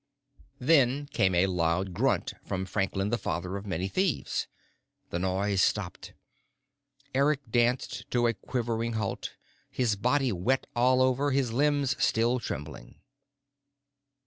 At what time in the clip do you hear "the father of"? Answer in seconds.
3.11-3.67